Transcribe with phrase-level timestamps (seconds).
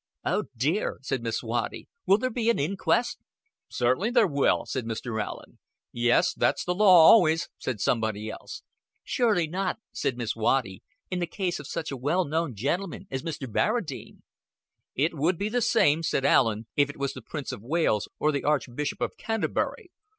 [0.25, 1.87] "Oh, dear!" said Miss Waddy.
[2.07, 3.19] "Will there have to be an inquest?"
[3.69, 5.23] "Certainly there will," said Mr.
[5.23, 5.59] Allen.
[5.91, 8.63] "Yes, that's the law always," said somebody else.
[9.03, 13.21] "Surely not," said Miss Waddy, "in the case of such a well known gentleman as
[13.21, 13.47] Mr.
[13.47, 14.23] Barradine."
[14.95, 18.31] "It would be the same," said Allen, "if it was the Prince of Wales, or
[18.31, 19.91] the Archbishop of Canterbury.